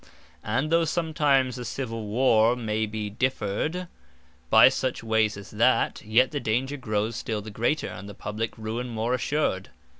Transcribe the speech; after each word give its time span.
And 0.43 0.71
though 0.71 0.85
sometimes 0.85 1.59
a 1.59 1.63
Civill 1.63 2.05
warre, 2.07 2.55
may 2.55 2.87
be 2.87 3.07
differred, 3.07 3.87
by 4.49 4.67
such 4.67 5.03
wayes 5.03 5.37
as 5.37 5.51
that, 5.51 6.01
yet 6.03 6.31
the 6.31 6.39
danger 6.39 6.75
growes 6.75 7.15
still 7.15 7.43
the 7.43 7.51
greater, 7.51 7.89
and 7.89 8.09
the 8.09 8.15
Publique 8.15 8.57
ruine 8.57 8.89
more 8.89 9.13
assured. 9.13 9.69